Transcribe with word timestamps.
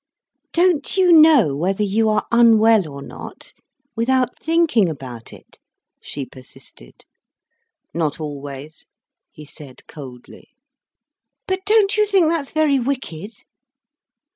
"Don't 0.51 0.97
you 0.97 1.11
know 1.11 1.55
whether 1.55 1.83
you 1.83 2.09
are 2.09 2.25
unwell 2.31 2.87
or 2.89 3.03
not, 3.03 3.53
without 3.95 4.35
thinking 4.39 4.89
about 4.89 5.31
it?" 5.31 5.59
she 6.01 6.25
persisted. 6.25 7.05
"Not 7.93 8.19
always," 8.19 8.87
he 9.31 9.45
said 9.45 9.85
coldly. 9.85 10.55
"But 11.45 11.59
don't 11.67 11.97
you 11.97 12.07
think 12.07 12.29
that's 12.29 12.51
very 12.51 12.79
wicked?" 12.79 13.33